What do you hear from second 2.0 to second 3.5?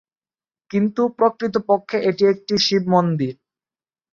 এটি একটি শিব মন্দির।